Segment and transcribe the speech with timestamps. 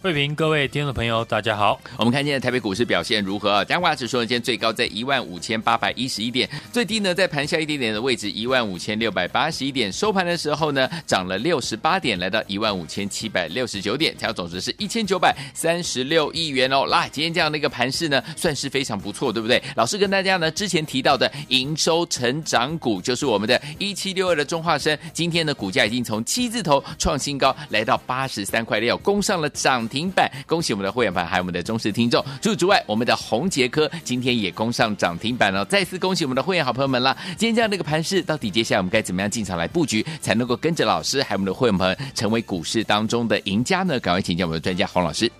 [0.00, 1.80] 慧平，各位听众朋友，大家好。
[1.96, 3.64] 我们看今天台北股市表现如何啊？
[3.64, 16.86] 加权指数呢，今天最高在一万五千八百一十一点，最低呢在盘下一点点的位置一万五千六百八十一点，收盘的时候呢涨了六十八点，来到一万五千七百六十九点，成交总值是一千九百三十六亿元哦。
[16.86, 19.60] 来，今天这样的一个盘势呢，算是非常不错，对不对？
[19.74, 29.87] 老师跟大家呢之前提到的营收成长股，就是我们的一七六二的中化生，今天的股价已经从七字头创新高，来到八十三块六，攻上了涨。
[29.88, 32.22] 停板，恭喜我们的会员盘，还有我们的忠实听众。
[32.42, 37.16] 除此之外，我们的宏捷科今天也攻上涨停板了，再次恭喜我们的会员好朋友们啦！
[37.36, 43.98] 今天这样的一个盘势，到底接下来我们该怎么样进场来布局，才能够跟着老师还有我们的会员朋友成为股市当中的赢家呢？
[43.98, 45.30] 赶快请教我们的专家洪老师。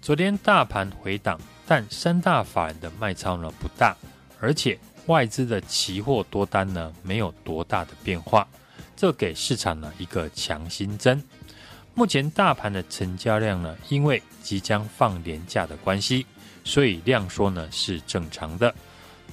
[0.00, 3.94] 昨天大盘回档，但三大法人的卖超呢不大，
[4.40, 8.46] 而且外资的期货多单呢没有多大的变化，
[8.96, 11.22] 这给市场呢一个强心针。
[11.94, 16.24] 目前大盘的成交量呢，因为即将放年假的关系，
[16.64, 18.74] 所以量缩呢是正常的。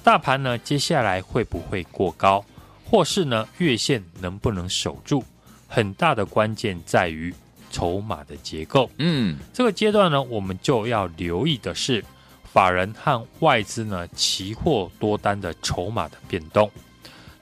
[0.04, 2.44] 大盘呢接下来会不会过高，
[2.84, 5.24] 或是呢月线能不能守住，
[5.66, 7.34] 很大的关键在于
[7.70, 8.90] 筹码的结构。
[8.98, 12.04] 嗯，这个阶段呢，我们就要留意的是
[12.44, 16.70] 法人和外资呢期货多单的筹码的变动。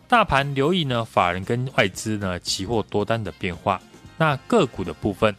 [0.08, 3.80] 大盘留意呢法人跟外资呢期货多单的变化。
[4.17, 5.34] 那个股的部分，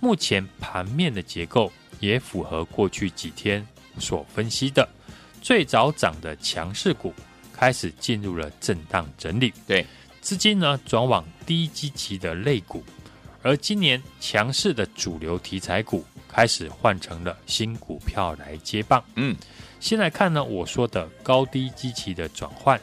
[0.00, 3.66] 目前盘面的结构也符合过去几天
[3.98, 4.88] 所分析的，
[5.40, 7.12] 最早涨的强势股
[7.52, 9.86] 开始进入了震荡整理，对，
[10.20, 12.82] 资金呢转往低基期的类股，
[13.42, 19.04] 而今年强势的主流题材股开始换成了新股票来接棒。
[19.16, 19.36] 嗯，
[19.78, 22.80] 先来看呢，我说的高低基期的转换，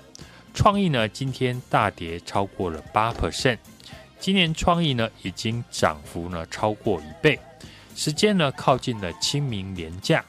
[0.53, 3.57] 创意呢今天大跌超过了八 percent。
[4.19, 7.39] 今年创意呢，已经涨幅呢超过一倍，
[7.95, 10.23] 时间呢靠近了清明连假，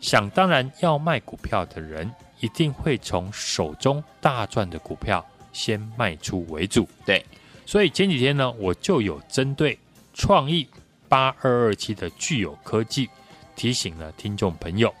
[0.00, 2.08] 想当然要卖股票的人
[2.38, 6.88] 一定会从手中大赚的股票先卖出为主。
[7.04, 7.24] 对，
[7.66, 9.76] 所以前几天呢，我就有针对
[10.14, 10.68] 创意
[11.08, 13.10] 八二二七的具有科技
[13.56, 14.94] 提醒了听众朋友，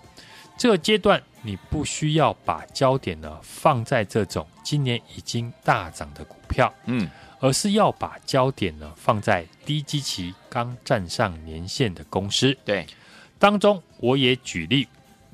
[0.58, 6.74] 这个阶段你不需要把焦点呢放在这种今年已经大涨的股票。
[6.86, 7.08] 嗯。
[7.42, 12.56] 而是要把焦点呢放在低基期刚站上年线的公司。
[12.64, 12.86] 对，
[13.36, 14.86] 当中我也举例，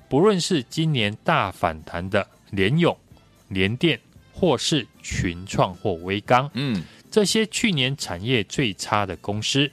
[0.09, 2.97] 不论是今年大反弹的联勇、
[3.49, 4.01] 联电，
[4.33, 9.71] 或是群创或微刚，嗯，这些去年产业最差的公司，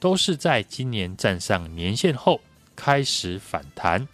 [0.00, 2.40] 都是在今年站上年线后
[2.74, 4.06] 开始反弹。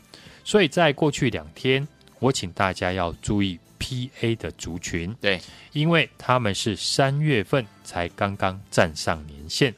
[0.45, 1.89] 所以在过去两天，
[2.19, 3.59] 我请大家要注意。
[3.83, 5.41] PA 的族群，对，
[5.73, 9.75] 因为他们是三月份才刚刚站上年线，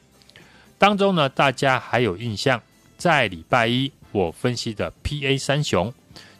[0.77, 2.61] 当中呢，大家还有印象，
[2.99, 5.91] 在礼拜一我分析的 PA 三雄，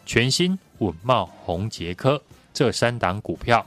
[0.06, 2.22] 全新、稳懋、宏杰科
[2.54, 3.66] 这三档股票，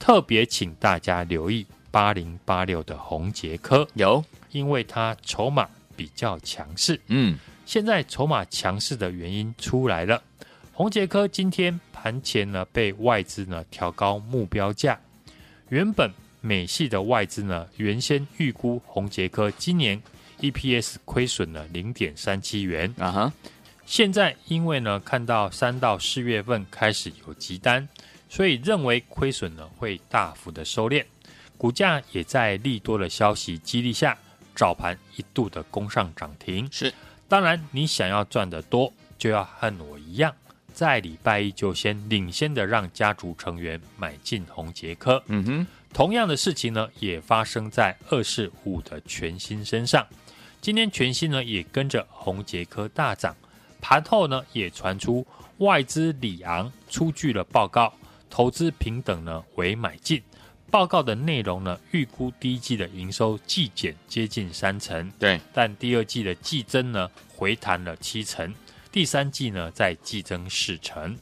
[0.00, 10.20] 特别请大家留意八零八六的宏杰科，有，因为它筹码比较强势，嗯，现在筹码强势的原因出来了。
[10.72, 14.98] 宏杰科今天盘前呢被外资呢调高目标价，
[15.68, 16.10] 原本
[16.40, 20.00] 美系的外资呢原先预估红杰科今年
[20.40, 23.32] EPS 亏损了零点三七元啊哈，
[23.84, 27.88] 现在因为呢看到三到四月份开始有急单，
[28.28, 31.04] 所以认为亏损呢会大幅的收敛，
[31.56, 34.16] 股价也在利多的消息激励下，
[34.54, 36.68] 早盘一度的攻上涨停。
[36.70, 36.94] 是，
[37.26, 40.32] 当然你想要赚得多，就要和我一样。
[40.78, 50.06] 在礼拜一就先领先的让家族成员买进红杰科，嗯哼，同样的事情呢也发生在二四五的全新身上。
[50.60, 53.34] 今天全新呢也跟着红杰科大涨，
[53.80, 55.26] 盘后呢也传出
[55.56, 57.92] 外资里昂出具了报告，
[58.30, 60.22] 投资平等呢为买进。
[60.70, 68.54] 报告的内容呢预估第一季的营收季减接近三成，对，但第二季的季增呢回弹了七成。
[68.90, 71.18] 第三季呢，在季增四成。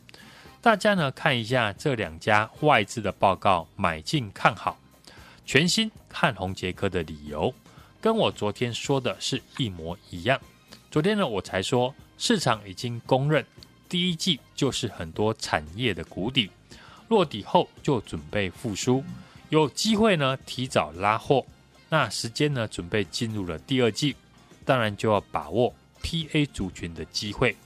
[0.60, 4.78] 大家呢看一下这两家外资的报告，买进看好，
[5.44, 7.52] 全新看红杰克的理由，
[8.00, 10.40] 跟我昨天说的是一模一样。
[10.90, 13.44] 昨天呢，我才说市场已经公认
[13.88, 16.50] 第一季就是很多产业的谷底，
[17.08, 19.04] 落底后就准备复苏，
[19.50, 21.44] 有机会呢提早拉货。
[21.88, 24.16] 那时间呢，准备进入了第二季，
[24.64, 25.72] 当然就要把握
[26.06, 27.56] PA 族群的机会，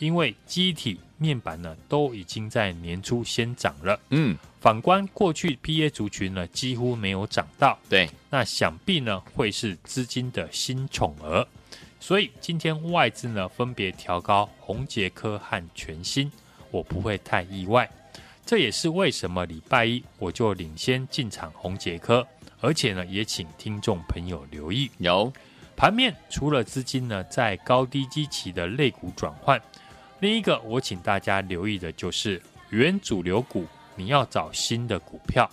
[0.00, 4.00] 因为机体面板呢都已经在年初先涨了。
[4.10, 7.78] 嗯，反观过去 PA 族群呢几乎没有涨到。
[7.88, 11.46] 对，那想必呢会是资金的新宠儿，
[12.00, 16.32] 所以今天外资呢分别调高红杰科和全新，
[16.72, 17.88] 我不会太意外。
[18.44, 22.26] 这也是为什么礼拜一我就领先进场红杰科。
[22.60, 25.30] 而且呢，也请听众朋友留意，有
[25.76, 29.60] 盘面除了资金呢在高低基期的类股转换，
[30.20, 32.40] 另一个我请大家留意的就是
[32.70, 33.66] 原主流股，
[33.96, 35.50] 你要找新的股票。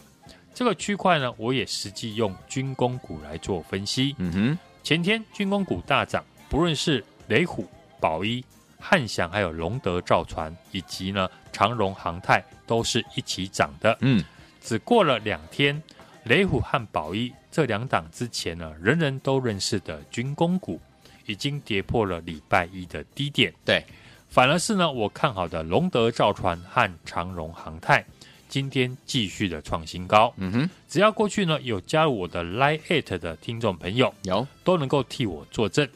[0.54, 4.16] 这个区块呢，我也实际用军工股来做分析。
[4.20, 7.68] 嗯哼，前天军工股大涨，不论是雷虎、
[8.00, 8.44] 宝一、
[8.80, 13.98] 汉翔，还有龙德造船，以及呢长荣航太，都是一起涨的。
[14.02, 14.24] 嗯，
[14.62, 15.82] 只过了两天。
[16.24, 20.80] 雷虎和宝一这两档之前呢，人人都认识的军工股，
[21.26, 23.52] 已经跌破了礼拜一的低点。
[23.66, 23.84] 对，
[24.30, 28.06] 反而是呢，我看好的龙德造船和长荣航太，
[28.48, 30.32] 今天继续的创新高。
[30.38, 35.88] 嗯哼，只要过去呢有加入我的 Line@ 的听众朋友，有都能够替我作证。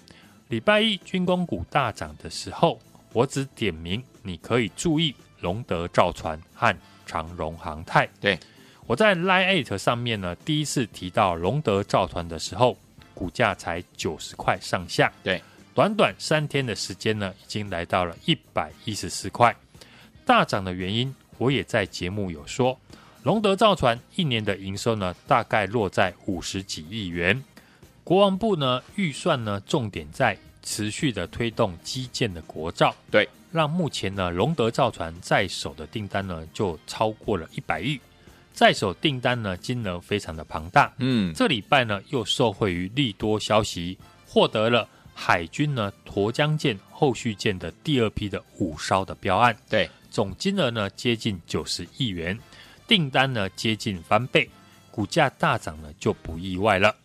[0.48, 2.80] 礼拜一军工股大涨的时候，
[3.14, 6.76] 我只点名你可以注意龙德造船和
[7.06, 8.10] 长荣航太。
[8.20, 8.38] 对。
[8.88, 12.78] 我在 Line 上面呢，第一次提到龙德造船的时候，
[13.16, 15.12] 股价才九十块上下。
[15.24, 15.42] 对，
[15.74, 19.56] 短短三天的时间呢，已经来到了一百一十四块。
[20.24, 22.80] 大涨的原因，我也在节目有说，
[23.24, 27.44] 龙德造船一年的营收呢，大概落在五十几亿元。
[28.04, 32.96] 国防部呢，预算呢，重点在持续的推动基建的国造。
[33.10, 38.00] 对，让目前呢，龙德造船在手的订单呢，就超过了一百亿。
[38.56, 40.92] 在手订单呢，金额非常的庞大。
[41.00, 49.54] 嗯，这礼拜呢，又受惠于利多消息，获得了海军呢沱江舰后续舰的第二批的五艘的标案。
[49.70, 52.40] 对，总金额呢接近九十亿元，
[52.88, 54.50] 订单呢接近翻倍，
[54.90, 56.96] 股价大涨呢就不意外了。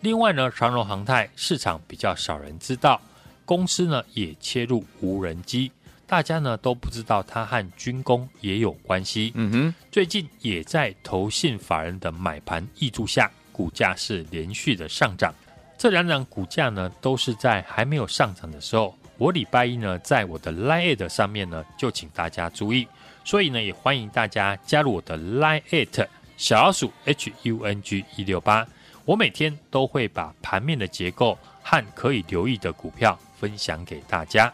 [0.00, 3.00] 另外呢，长荣航太市场比较少人知道，
[3.44, 5.70] 公司呢也切入无人机。
[6.06, 9.32] 大家呢都不知道它和军工也有关系。
[9.34, 15.34] 嗯哼，最近也在投信法人的买盘挹注下，股价是连续的上涨。
[15.76, 22.86] 这两档股价呢都是在还没有上涨的时候，我礼拜一呢在我的 Line@ 上面呢就请大家注意，
[23.24, 26.06] 所以呢也欢迎大家加入我的 Line@
[26.36, 28.66] 小老鼠 HUNG 一六八，
[29.04, 34.52] 我每天都会把盘面的结构和可以留意的股票分享给大家。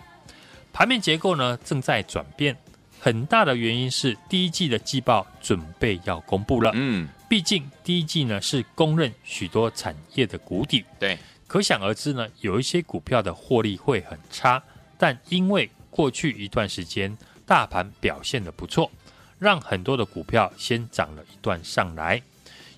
[0.72, 2.56] 盘面结构呢正在转变，
[2.98, 6.70] 很大的原因是第一季的季报准备要公布了。
[6.74, 10.84] 嗯，毕竟第一季呢是公认许多产业的谷底。
[10.98, 14.62] 对，可想而知呢，有一些股票的获利会很差，
[14.96, 18.90] 但因为过去一段时间大盘表现的不错，
[19.38, 22.22] 让很多的股票先涨了一段上来，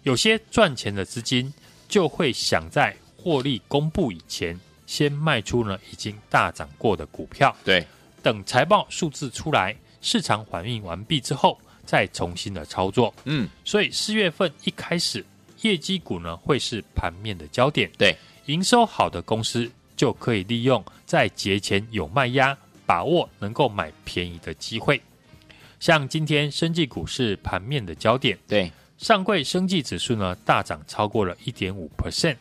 [0.03, 1.55] 有些赚钱的资金
[1.89, 4.59] 就会想在获利公布以前。
[4.87, 7.87] 先卖出呢已经大涨过的股票，对，
[8.23, 13.13] 等财报数字出来，市场反应完毕之后，再重新的操作。
[13.25, 15.25] 嗯，所以四月份一开始，
[15.63, 17.91] 业绩股呢会是盘面的焦点。
[17.97, 25.01] 对，营收好的公司就可以利用在节前有卖压，把握能够买便宜的机会。
[25.81, 32.37] 像今天生技股是盘面的焦点，对，上柜生技指数呢大涨超过了一点五 percent。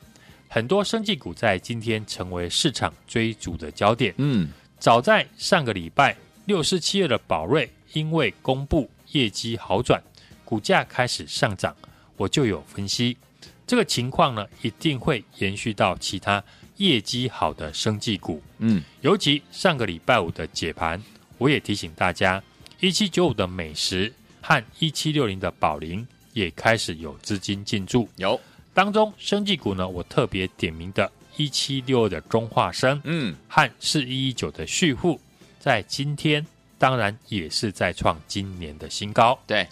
[0.54, 4.14] 很多生技股在今天成为市场追逐的焦点。
[4.18, 10.00] 嗯，早在上个礼拜，六四七二的宝瑞因为公布业绩好转，
[10.46, 11.76] 股价开始上涨，
[12.16, 13.18] 我就有分析，
[13.66, 16.44] 这个情况呢一定会延续到其他
[16.78, 18.40] 业绩好的生技股。
[18.60, 21.02] 嗯，尤其上个礼拜五的解盘，
[21.40, 22.40] 我也提醒大家，
[22.80, 28.08] 一七九五的美食和一七六零的宝林也开始有资金进驻。
[28.18, 28.40] 有。
[28.74, 35.20] 当中，生技股呢，我特别点名的，一七六二的中化生，嗯，和四一一九的旭富，
[35.60, 36.44] 在今天
[36.80, 39.38] 当然也是在创今年的新高。
[39.46, 39.68] 对，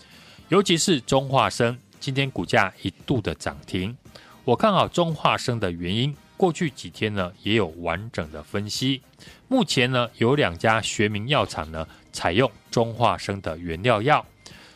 [0.50, 3.98] 尤其是中化生，今天股价一度的涨停。
[4.46, 9.01] 我看好中化生的原因，过去几天呢也有完整的分析。
[9.48, 14.24] 目前呢，有两家学名药厂呢采用中化生的原料药。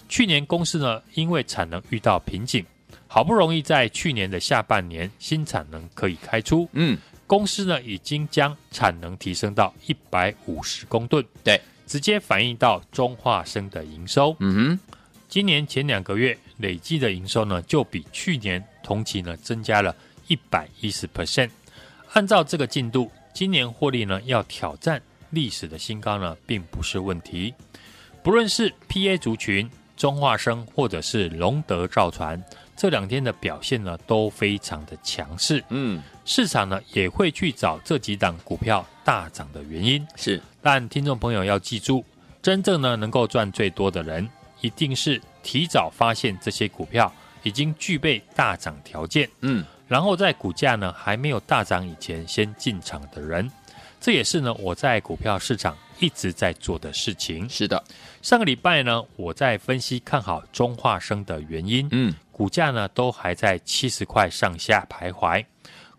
[0.09, 2.65] 去年公司呢因为产能遇到瓶颈。
[3.15, 14.35] 好不容易在去年的下半年新产能可以开出，嗯，公司呢已经将产能提升到一百五十公吨，对，直接反映到中化生的营收。
[14.41, 14.79] 嗯哼，
[15.29, 19.95] 今年前两个月累计的营收呢，就比去年同期呢增加了
[20.27, 21.49] 一百一十 percent。
[22.11, 27.53] 按照这个进度，今年获利呢要挑战历史的新高呢，并不是问题。
[28.21, 32.43] 不论是 PA 族群、中化生，或者是龙德造船，
[32.75, 35.63] 这两天的表现呢都非常的强势。
[35.69, 40.05] 嗯，市场呢也会去找这几档股票大涨的原因。
[40.15, 42.03] 是，但听众朋友要记住，
[42.41, 44.27] 真正呢能够赚最多的人，
[44.61, 47.11] 一定是提早发现这些股票
[47.43, 49.29] 已经具备大涨条件。
[49.41, 49.63] 嗯。
[49.87, 53.47] 然后在股价呢还没有大涨以前先进场的人，
[54.01, 57.47] 这也是呢我在股票市场一直在做的事情。
[57.47, 57.83] 是的，
[58.23, 65.45] 上个礼拜呢我在分析看好中化生的原因，嗯，股价呢都还在七十块上下徘徊。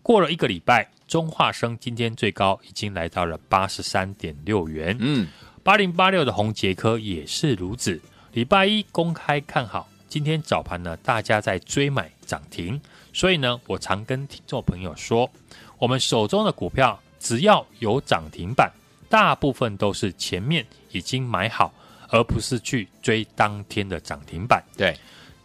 [0.02, 5.26] 过了一个礼拜，中化生今天最高已经来到了八十三点六元，嗯，
[5.62, 7.99] 八零八六的红杰科也是如此。
[8.35, 12.78] 礼拜一公开看好，今天早盘呢大家在追买涨停。
[13.14, 15.31] 所以呢，我常跟听众朋友说，
[15.78, 18.71] 我们手中的股票只要有涨停板，
[19.09, 21.73] 大部分都是前面已经买好，
[22.11, 24.62] 而不是去追当天的涨停板。
[24.76, 24.95] 对，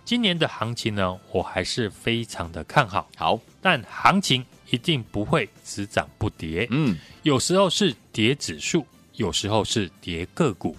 [0.04, 3.10] 今年的行情呢，我还是非常的看好。
[3.16, 6.68] 好，但行情一定不会只涨不跌。
[6.72, 10.76] 嗯，有时候是跌指数，有时候是跌个股。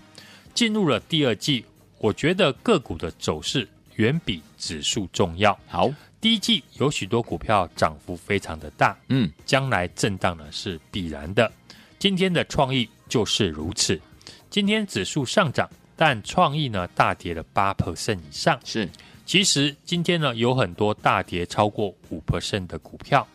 [0.55, 1.65] 进入了第二季，
[1.99, 5.59] 我觉得个股的走势远比指数重要。
[5.67, 5.91] 好。
[6.21, 11.51] 第一季有许多股票涨幅非常的大，嗯，将来震荡呢是必然的。
[11.99, 14.01] 今天的创意就是如此。
[14.49, 18.57] 今天指数上涨，但创意呢大跌了八 percent 以上。
[18.65, 18.89] 是，
[19.33, 23.27] 其实今天呢有很多大跌超过五 percent 的股票，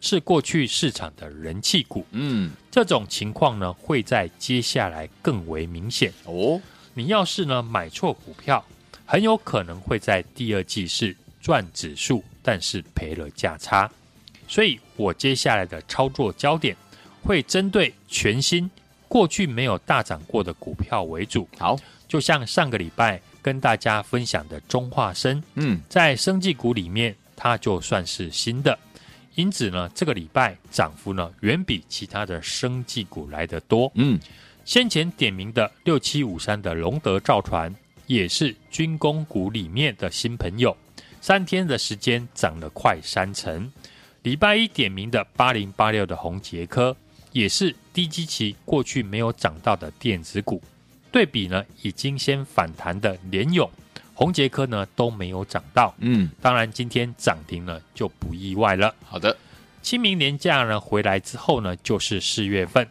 [0.00, 2.04] 是过去市场的人气股。
[2.10, 6.12] 嗯，这种情况呢会在接下来更为明显。
[6.24, 6.60] 哦，
[6.92, 8.64] 你要是呢买错股票，
[9.06, 12.20] 很有可能会在第二季是赚指数。
[12.42, 13.88] 但是赔了价差，
[14.48, 16.76] 所以我接下来的操作焦点
[17.22, 18.68] 会针对全新、
[19.06, 21.48] 过去没有大涨过的股票为主。
[21.56, 21.76] 好，
[22.08, 28.78] 就像上个礼拜跟大家分享的中化生，嗯，在生技股里面，它就算是新的，
[29.34, 33.92] 因此呢，这个礼拜涨幅呢远比其他的生技股来得多。
[33.96, 34.18] 嗯，
[34.64, 37.70] 先前点名的六七五三的龙德造船，
[38.06, 40.74] 也是军工股里面的新朋友。
[41.20, 43.70] 三天的时间涨了快三成，
[44.22, 46.96] 礼拜一点名的八零八六的宏捷科
[47.32, 50.62] 也是低基期过去没有涨到的电子股，
[51.14, 53.70] 对比呢已经先反弹的联勇、
[54.14, 58.92] 红杰科呢都没有涨到，嗯，当然今天涨停呢就不意外了。
[59.04, 59.36] 好的，
[59.80, 62.88] 清明年假呢回来之后呢就是四月份，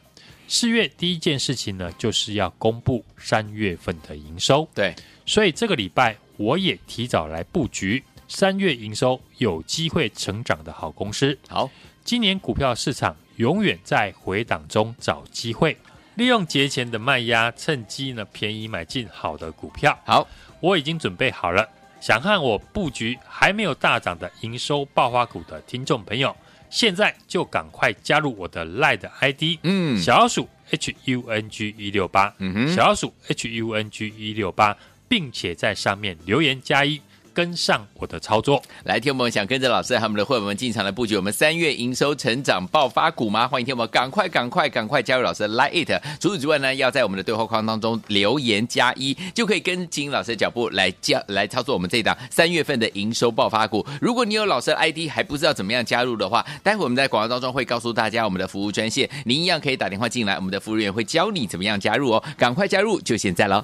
[0.47, 8.01] 四月第一件事情呢就是要公布三月份的营收，对，所以这个礼拜我也提早来布局。
[8.29, 11.69] 三月营收有机会成长的好公司，好，
[12.05, 15.75] 今年股票市场永远在回档中找机会，
[16.15, 19.97] 利用节前的卖压，趁机呢便宜买进好的股票。
[20.05, 20.27] 好，
[20.59, 21.67] 我已经准备好了，
[21.99, 26.35] 想和我布局还没有大涨的营收爆发股的听众朋友，
[26.69, 34.77] 现在就赶快加入我的 LINE 的 ID，嗯，小老鼠 H U N G 一六八，嗯哼，小老鼠 H U N G 一六八，
[35.07, 37.01] 并且在上面留言加一。
[37.33, 43.47] 跟上我的操作，来，听我们想跟着老师和我们的会员们进场来布局我们三月营收成长爆发股吗？
[43.47, 46.01] 欢迎听我们赶快赶快赶快加入老师的 Like It。
[46.19, 53.85] 除此之外呢，要在我们的对话框当中留言加一，就可以跟紧老师的脚步来加来操作我们这一档三月份的营收爆发股。
[53.99, 62.23] 如果你有老师的 ID 还不知道怎么样加入的话，待会我们在广告当中会告诉大家我们的服务专线，您一样可以打电话进来，我们的服务员会教你怎么样加入哦。
[62.37, 63.63] 赶快加入，就现在喽！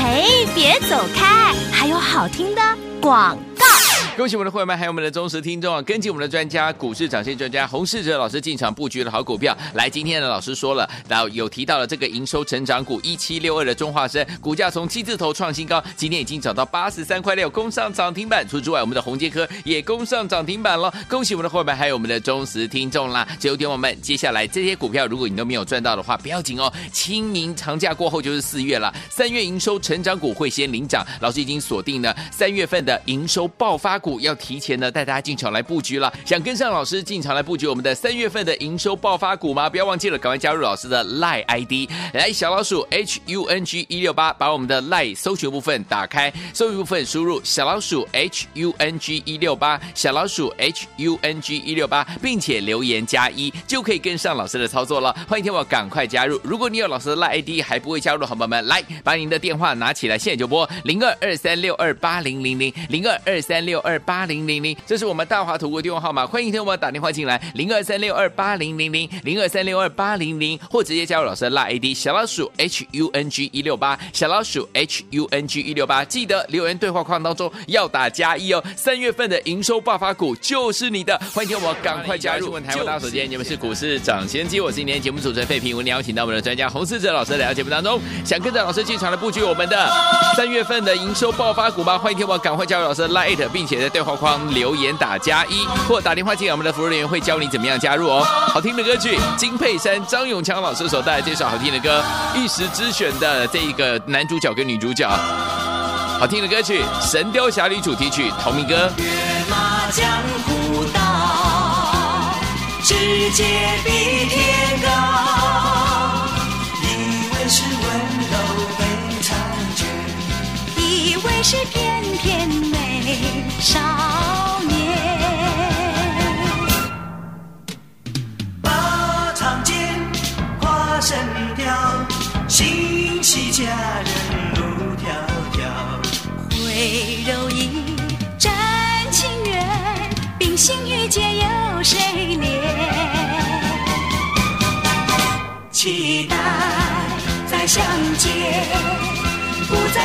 [0.00, 2.62] 嘿，别走开，还有好听的
[3.00, 3.87] 广告。
[4.18, 5.80] 恭喜我们的会员们，还有我们的忠实听众啊！
[5.82, 9.56] 跟紧我们的专家，股市长线专家洪世哲老师进场布局的好股票。
[9.74, 18.44] 来，今天的老师说了，然后有提到了这个营收成长股一七六二的中化生，股价从七字头创新高，今天已经涨到八十三块六，攻上涨停板。
[18.48, 20.92] 除此之外，我们的宏捷科也攻上涨停板了。
[21.08, 23.24] 恭喜我们的会员们，还有我们的忠实听众啦！
[23.38, 26.72] 只有点我们，接下来这些股票，如果你都没有赚到的话，不要紧哦。
[26.90, 31.06] 清明长假过后就是四月了，三月营收成长股会先领涨。
[31.20, 34.07] 老师已经锁定了三月份的营收爆发股。
[34.20, 36.12] 要提前呢带大家进场来布局了。
[36.24, 39.68] 想跟上老师进场来布局我们的三月份的营收爆发股吗？
[39.68, 50.52] 不要忘记了，赶快加入老师的 li id 来小老鼠 H U N G 一六八，把我们的 Lie 搜寻部分打开，搜寻部分输入小老鼠 H U N G 一六八，小老鼠
[50.58, 55.12] H U N G 一六八，并且留言加一，就可以跟上老师的操作了。
[55.28, 56.40] 欢迎听我赶快加入。
[56.44, 66.26] 如果你有老师的 li id 还不会加入的好朋友们，来把您的电话拿起来，现在就拨零二二三六二八零零零零二二三六二八零零零，这是我们大华图的电话号码。
[66.26, 78.62] 欢迎听我打电话进来，零二三六二八零零零零二三六二八零零，或直接加入老师的拉 ID 小老鼠 H U N G 一六八，小老鼠 H U N G 一六八，记得留言对话框当中要打加一哦。
[78.76, 82.58] 三月份的营收爆发股就是你的，欢迎听我赶快加入。
[82.60, 89.90] 台湾大手间，你们是股市涨先机，我是今天节目主持人费平，我们邀请到我们的专家洪世哲老师来到节目当中，想跟着老师进场来布局我们的
[90.36, 91.96] 三月份的营收爆发股吗？
[91.98, 98.22] 欢迎听我赶快加入老师的 LINE，并且在对话框留言打加一，或打电话进，我们的服务人员会教你怎么样加入哦。
[98.48, 102.04] 好听的歌曲，金佩珊、张永强老师所带来这首好听的歌，
[102.34, 108.92] 一时之选的这一个男主角跟女主角，好听的歌曲《神雕侠侣》主题曲同名歌。
[108.98, 109.04] 跃
[109.48, 110.06] 马江
[110.44, 112.34] 湖道，
[112.82, 112.94] 直
[113.30, 113.44] 接
[113.84, 114.88] 比天高，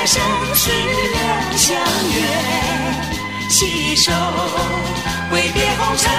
[0.05, 0.21] 生
[0.53, 1.75] 死两相
[2.13, 2.15] 约。
[3.49, 4.11] 携手
[5.29, 6.11] 挥别红尘，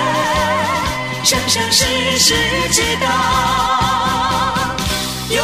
[1.25, 1.85] 生生世
[2.19, 2.35] 世
[2.71, 3.07] 直到。
[5.31, 5.43] 永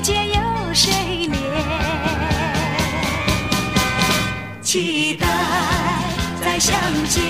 [0.00, 0.40] 间有
[0.74, 0.90] 谁
[1.28, 1.36] 怜
[4.62, 5.26] 期待
[6.40, 6.74] 再相
[7.08, 7.22] 见，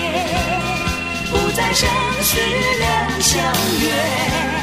[1.29, 1.89] 不再生
[2.21, 2.37] 死
[2.79, 3.43] 两相
[3.81, 4.62] 约。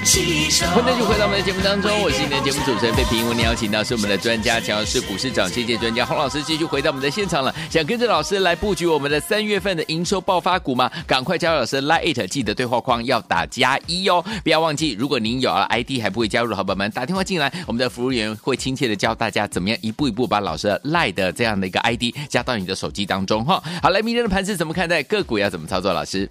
[0.00, 3.28] 欢迎继续回到我们的节目当中，我是今天的节目主持人费平。
[3.28, 7.54] 我们邀请到是我们的专家，讲的是股市涨跌界专家洪老师，继续回到我们的现场了。
[7.68, 10.90] 想跟着老师来布局我们的三月份的营收爆发股吗？
[11.06, 14.96] 赶快加入老师 Line，记得对话框要打加一哦，不要忘记。
[14.98, 23.62] 如果您有了 ID 还不会加入的好朋友们，打电话进来，我们的服务员会亲切的教大家怎么样一步一步把老师的 Line 的这样的一个 ID 加到你的手机当中哈。
[23.82, 25.02] 好，来，明天的盘势怎么看待？
[25.02, 25.92] 个股要怎么操作？
[25.92, 26.30] 老师？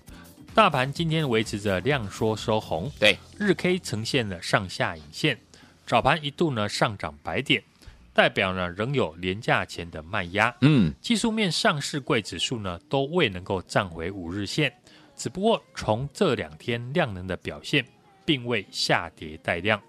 [0.55, 5.39] 大盘今天维持着量缩收红，对，日 K 呈现了上下影线，
[5.85, 7.63] 早盘一度呢上涨百点，
[8.13, 10.53] 代表呢仍有廉价前的卖压。
[10.61, 14.73] 嗯，技术面上市柜指数呢都未能够站回五日线，
[15.15, 17.85] 只不过从这两天量能的表现，
[18.25, 19.81] 并未下跌带量，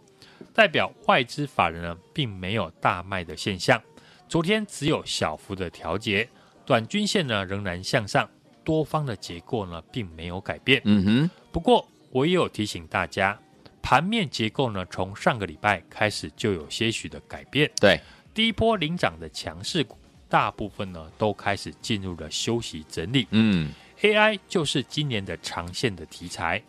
[0.54, 3.82] 代表外资法人呢并没有大卖的现象。
[4.28, 6.28] 昨天只有小幅的调节，
[6.64, 8.28] 短均线呢仍然向上。
[8.64, 10.80] 多方的结构呢，并没有改变。
[10.84, 13.38] 嗯哼，不过我也有提醒大家，
[13.82, 17.70] 盘面结构呢，从上个礼拜开始就有些许的改变。
[17.80, 18.00] 对，
[18.34, 19.96] 第一波领涨的强势股，
[20.28, 23.26] 大部分呢都开始进入了休息整理。
[23.30, 26.62] 嗯，AI 就是今年的长线的题材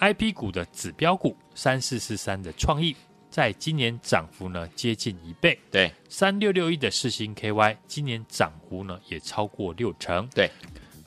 [0.00, 2.94] ，IP 股的指标股三四四三的创意，
[3.30, 5.58] 在今年涨幅呢接近一倍。
[5.70, 10.28] 对，三六六一的四星 KY，今年涨幅呢也超过六成。
[10.34, 10.50] 对。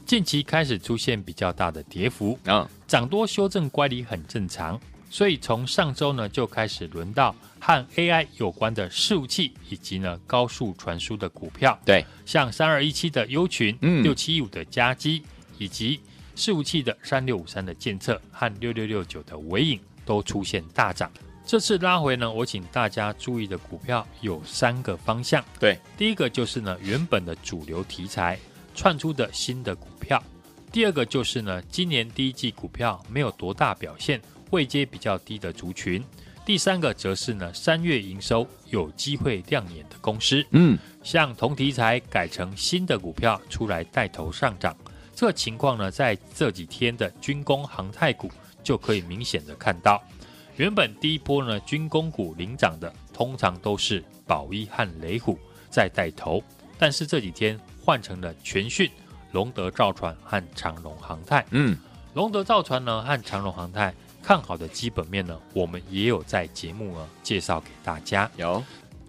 [0.09, 15.21] 近期开始出现比较大的跌幅，啊，涨多修正乖离很正常，所以从上周呢就开始轮到和 AI 有关的伺服器以及呢高速传输的股票，对，像三二一七的优群，嗯，六七一五的加基
[15.59, 15.99] 以及
[16.35, 21.11] 伺服器的三六五三的建测和六六六九的尾影都出现大涨。
[21.45, 25.45] 这次拉回呢，我请大家注意的股票有三个方向。
[25.59, 28.39] 对，第一个就是呢，原本的主流题材
[28.79, 30.17] 窜出的新的股票；
[30.71, 36.01] 第二个就是呢，今年第一季股票没有多大表现，位阶比较低的族群；
[36.45, 40.41] 第三个则是呢，三月营收有机会亮眼的公司。
[40.51, 44.73] 嗯，像同题材改成新的股票出来带头上涨，
[45.13, 48.31] 这个情况呢，在这几天的军工航太股
[48.63, 50.01] 就可以明显的看到。
[50.55, 55.37] 原本第一波呢，军工股领涨的，通常都是宝一和雷虎
[55.69, 56.41] 在带头，
[56.79, 58.89] 但是这几天换成了全讯、
[59.33, 61.45] 龙德造船和长荣航太。
[61.51, 61.77] 嗯，
[62.15, 68.31] 龙德造船呢和长荣航太看好的基本面呢，我们也有在节目呢介绍给大家。
[68.37, 68.63] 有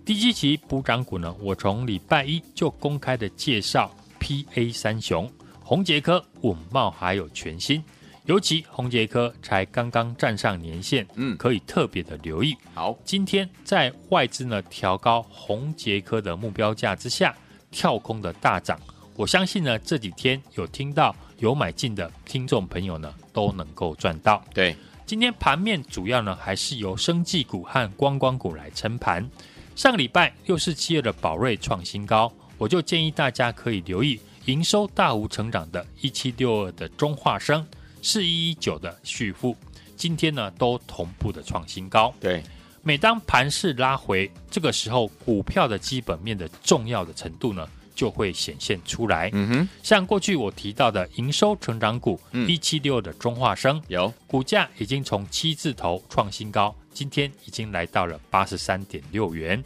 [0.05, 5.31] 低基期补涨股呢，我从礼拜一就公开的介绍 PA 三雄、
[5.63, 7.83] 红杰科、稳懋还有全新。
[8.27, 12.57] 尤其红杰科才刚刚站上年线，嗯，可以特别的留意。
[12.75, 17.35] 好，今天在外资呢调高红杰科的目标价之下，
[17.71, 18.79] 跳空的大涨，
[19.15, 24.43] 我相信呢这几天有听到有买进的听众朋友呢都能够赚到。
[24.53, 29.29] 对，今天盘面主要呢还是由生技股和观光股来撑盘。
[29.77, 37.67] 上个礼拜六四七二的宝瑞创新高，我就建议大家可以留意营收大幅成长的一七六二的中化生。
[38.03, 39.55] 四一一九的旭富，
[39.97, 42.13] 今天呢都同步的创新高。
[42.19, 42.43] 对，
[42.83, 49.29] 每当盘势拉回，这个时候股票的基本面的重要的程度呢就会显现出来。
[49.33, 59.63] 嗯哼，像过去我提到的营收成长股一七六的中化生，有股价已经从七字头创新高，今天已经来到了八十三点六元。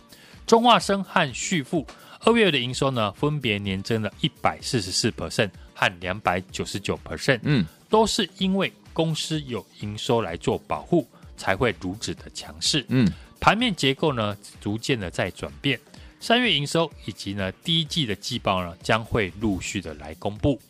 [0.46, 1.86] 中化生和旭富
[2.20, 7.40] 二月的营收呢，分别年增了一百四十四 percent 和两百九十九 percent。
[7.44, 7.64] 嗯。
[7.88, 12.84] 都是因为公司有营收来做保护，才会如此的强势。
[12.88, 15.78] 嗯，盘面结构呢，逐渐的在转变。
[16.20, 20.60] 三月营收以及呢第一季的季报呢，将会陆续的来公布。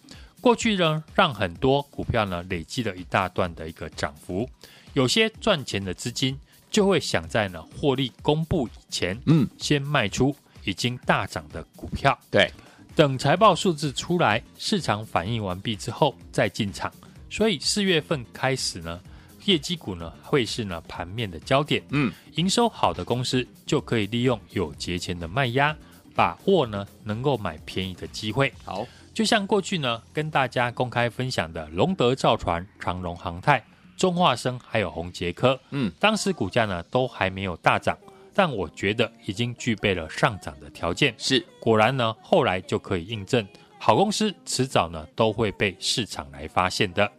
[0.40, 4.48] 过去呢，让很多股票呢累积了一大段的一个涨幅，
[4.92, 6.38] 有些赚钱的资金
[6.70, 12.18] 就会想在呢获利公布以前，嗯，先卖出已经大涨的股票。
[12.30, 12.50] 对，
[12.96, 16.92] 等财报数字出来，市场反应完毕之后再进场。
[17.30, 19.00] 所以四月份开始呢，
[19.44, 21.82] 业绩股呢会是呢盘面的焦点。
[21.90, 25.76] 嗯，营收好的公司就可以利用有节前的卖压，
[26.14, 28.52] 把握呢能够买便宜的机会。
[28.64, 33.64] 好，就像过去呢跟大家公开分享的龙德造船、长荣航太、
[33.96, 37.96] 中化生还有宏杰科，嗯，当时股价呢都还没有大涨，
[38.34, 41.14] 但我觉得已经具备了上涨的条件。
[41.18, 43.46] 是，果然呢后来就可以印证，
[43.78, 47.10] 好公司迟早呢都会被市场来发现的。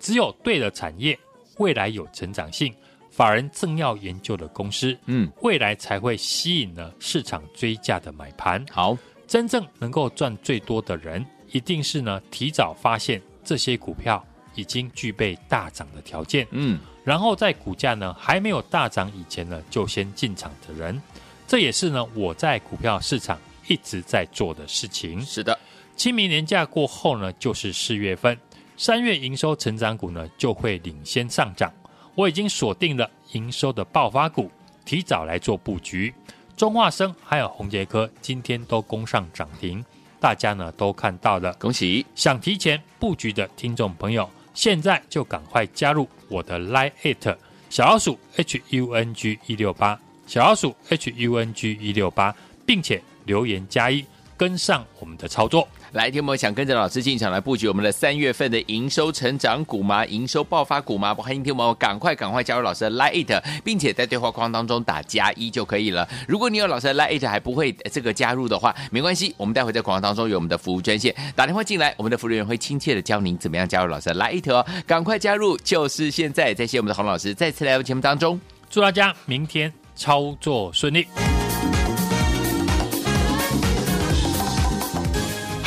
[0.00, 1.18] 只有对的产业，
[1.58, 2.74] 未来有成长性，
[3.10, 8.64] 法人正要研究的公司，嗯，未来才会吸引了市场追价的买盘。
[8.70, 21.00] 好，真正能够赚最多的人，一定是呢提早发现这些股票已经具备大涨的条件，嗯，然后在股价呢还没有大涨以前呢就先进场的人。
[21.46, 23.38] 这也是呢我在股票市场
[23.68, 25.20] 一直在做的事情。
[25.20, 25.56] 是的，
[25.94, 28.36] 清明年假过后呢，就是四月份。
[28.76, 31.72] 三月营收成长股呢，就会领先上涨。
[32.14, 34.50] 我已经锁定了营收的爆发股，
[34.84, 36.12] 提早来做布局。
[36.56, 39.84] 中化生还有宏杰科今天都攻上涨停，
[40.20, 42.06] 大家呢都看到了，恭喜！
[42.14, 47.36] 想提前布局的听众朋友，现在就赶快加入我的 Line@
[47.70, 52.32] 小老鼠 H U N G 一六八，小老鼠 H U N G 一六八，
[52.64, 54.04] 并且留言加一，
[54.36, 55.66] 跟上我们的操作。
[55.94, 60.04] 来，听我们想跟着老师进场来布局我们的三月份的营收成长股吗？
[60.06, 61.14] 营收爆发股吗？
[61.14, 66.08] 欢迎听我们赶快赶快加入老师的 Lite，并且在对话框当中打加一就可以了。
[66.26, 74.66] 如果你有老师的 Lite 还不会这个加入的话，没关系，我们待会在广告当中有我们的服务专线，打电话进来，我们的服务员会亲切的教您怎么样加入老师的 Lite 哦。
[74.88, 76.52] 赶快加入，就是现在！
[76.52, 81.06] 再谢我们的洪老师再次来到节目当中，祝大家明天操作顺利。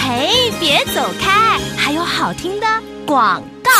[0.07, 1.59] 嘿，别走开！
[1.77, 2.65] 还有好听的
[3.05, 3.71] 广告。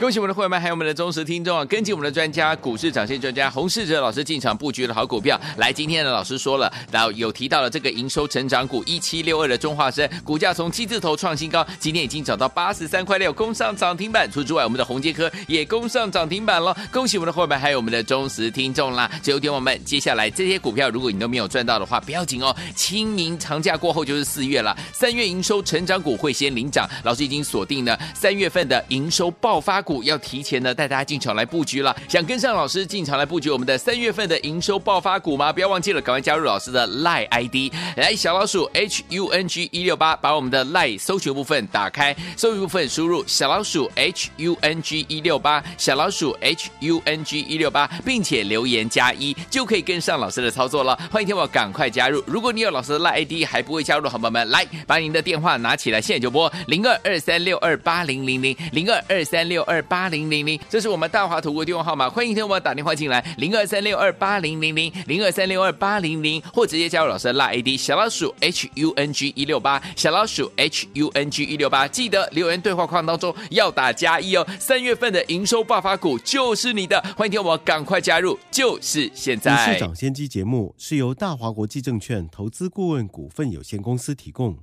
[0.00, 1.62] 恭喜我们的会员们，还有我们的忠实听众啊！
[1.66, 5.38] 跟紧我们的专家，股市长线专家洪世哲老师进场布局的好股票。
[5.58, 14.26] 来，今天的老师说了，然后有提到了这个营收成长股一七六二的中化生，股价从七字头创新高，今天已经涨到八十三块六，攻上涨停板。
[14.32, 16.74] 除此之外，我们的宏杰科也攻上涨停板了。
[16.90, 19.10] 恭喜我们的会员们，还有我们的忠实听众啦！
[19.22, 22.56] 最后听我们，接下来这些股票，如果你都没有赚到的话，不要紧哦。
[22.74, 26.88] 清明长假过后就是四月了，三月营收成长股会先领涨。
[27.04, 29.89] 老师已经锁定了三月份的营收爆发股。
[30.04, 35.52] 要提前呢带大家进场来布局了，想跟上老师进场来布局我们的三月份的营收爆发股吗？
[35.52, 46.36] 不要忘记了，赶快加入老师的 li id 来小老鼠 H U N G 一六八，把我们的 li 搜寻部分打开，搜寻部分输入小老鼠 H U N G 一六八，小老鼠
[46.40, 50.96] H U N G 一六八，并且留言加一，就可以跟上老师的操作了。
[51.10, 59.79] 欢迎听我赶快加入，如果你有老师的 li id 还不会加入的好朋友们，来把您的电话拿起来，现在就拨零二二三六二八零零零零二二三六二。
[59.82, 74.46] 八零零零，这是我们大华投顾电话号码，欢迎听我打电话进来，零二三六二八零零零，零二三六二八零零，或直接加入老师的拉 ID 小老鼠 H U N G 一六八，小老鼠 H U N G 一六八，记得留言对话框当中要打加一哦。
[74.58, 79.72] 三月份的营收爆发股就是你的，欢迎听我赶快加入，就是现在。
[79.74, 84.58] 市长先机节目是由大华国际证券投资顾问股份有限公司提供，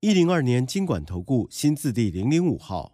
[0.00, 2.93] 一零二年金管投顾新字第零零五号。